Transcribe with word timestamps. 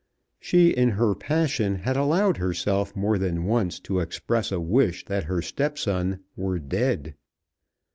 She 0.39 0.69
in 0.71 0.89
her 0.97 1.13
passion 1.13 1.75
had 1.75 1.95
allowed 1.95 2.37
herself 2.37 2.95
more 2.95 3.19
than 3.19 3.43
once 3.45 3.79
to 3.81 3.99
express 3.99 4.51
a 4.51 4.59
wish 4.59 5.05
that 5.05 5.25
her 5.25 5.43
stepson 5.43 6.21
were 6.35 6.57
dead. 6.57 7.13